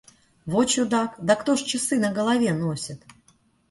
Во 0.53 0.63
чудак! 0.71 1.11
Да 1.31 1.37
кто 1.43 1.55
ж 1.61 1.69
часы 1.75 2.03
на 2.09 2.13
голове 2.19 2.59
носит? 2.67 2.99